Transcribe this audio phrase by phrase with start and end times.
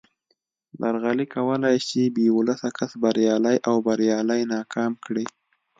[0.81, 5.25] درغلي کولای شي بې ولسه کس بریالی او بریالی ناکام کړي